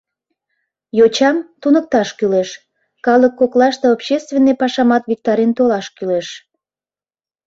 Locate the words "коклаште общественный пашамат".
3.39-5.03